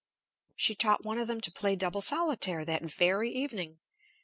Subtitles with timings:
[0.55, 3.77] She taught one of them to play double solitaire that very evening.